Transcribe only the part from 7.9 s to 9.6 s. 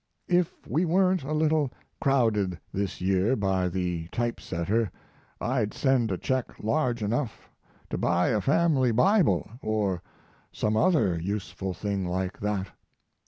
to buy a family Bible